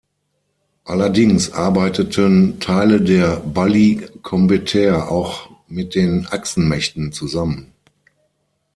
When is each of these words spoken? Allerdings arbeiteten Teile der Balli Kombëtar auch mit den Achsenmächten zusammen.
Allerdings 0.83 1.51
arbeiteten 1.51 2.59
Teile 2.59 3.01
der 3.01 3.35
Balli 3.35 4.07
Kombëtar 4.23 5.09
auch 5.09 5.51
mit 5.67 5.93
den 5.93 6.25
Achsenmächten 6.27 7.11
zusammen. 7.11 7.71